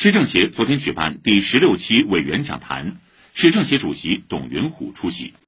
[0.00, 2.98] 市政协昨天举办第十六期委员讲坛
[3.34, 5.34] 市政协主席董云虎出席。